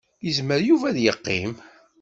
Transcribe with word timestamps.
Yezmer 0.25 0.59
Yuba 0.67 0.85
ad 0.89 0.97
yeqqim. 1.01 1.53